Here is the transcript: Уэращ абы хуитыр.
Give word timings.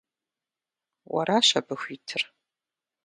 Уэращ 1.13 1.49
абы 1.59 1.75
хуитыр. 1.81 2.21